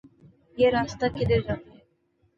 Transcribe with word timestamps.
یہ 0.57 0.69
راستہ 0.71 1.05
کدھر 1.15 1.39
جاتا 1.39 1.71
ہے 1.71 1.79